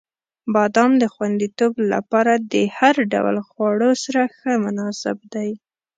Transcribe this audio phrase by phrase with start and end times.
[0.53, 5.49] •بادام د خوندیتوب لپاره د هر ډول خواړو سره ښه مناسب دی.